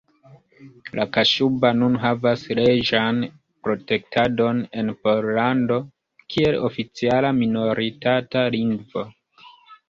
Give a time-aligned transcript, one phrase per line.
[0.99, 3.19] La kaŝuba nun havas leĝan
[3.67, 5.77] protektadon en Pollando
[6.37, 9.07] kiel oficiala minoritata lingvo.